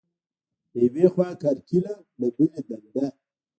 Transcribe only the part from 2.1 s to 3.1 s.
له بلې دنده.